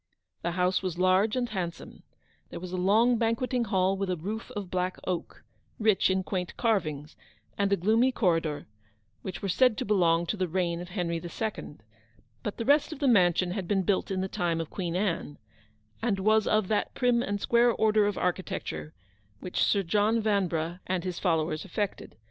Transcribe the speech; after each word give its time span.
The 0.41 0.53
house 0.53 0.81
was 0.81 0.97
large 0.97 1.35
and 1.35 1.47
handsome; 1.49 2.01
there 2.49 2.59
was 2.59 2.71
311 2.71 2.73
a 2.83 2.87
long 2.87 3.17
banqueting 3.19 3.63
hall 3.65 3.95
with 3.95 4.09
a 4.09 4.17
roof 4.17 4.49
of 4.55 4.71
black 4.71 4.97
oak, 5.05 5.43
rich 5.77 6.09
in 6.09 6.23
quaint 6.23 6.57
carvings, 6.57 7.15
and 7.55 7.71
a 7.71 7.77
gloomy 7.77 8.11
corridor, 8.11 8.65
which 9.21 9.43
were 9.43 9.47
said 9.47 9.77
to 9.77 9.85
belong 9.85 10.25
to 10.25 10.35
the 10.37 10.47
reign 10.47 10.81
of 10.81 10.89
Henry 10.89 11.19
the 11.19 11.29
Second; 11.29 11.83
but 12.41 12.57
the 12.57 12.65
rest 12.65 12.91
of 12.91 12.97
the 12.97 13.07
mansion 13.07 13.51
had 13.51 13.67
been 13.67 13.83
built 13.83 14.09
in 14.09 14.21
the 14.21 14.27
time 14.27 14.59
of 14.59 14.71
Queen 14.71 14.95
Anne, 14.95 15.37
and 16.01 16.17
was 16.17 16.47
of 16.47 16.67
that 16.67 16.95
prim 16.95 17.21
and 17.21 17.39
square 17.39 17.69
order 17.69 18.07
of 18.07 18.15
architec 18.15 18.63
ture 18.63 18.93
which 19.39 19.61
Sir 19.63 19.83
John 19.83 20.19
Vanbrugh 20.19 20.79
and 20.87 21.03
his 21.03 21.19
followers 21.19 21.63
affected. 21.63 22.17